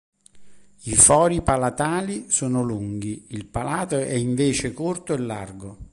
[0.85, 5.77] I fori palatali sono lunghi, il palato è invece corto e largo.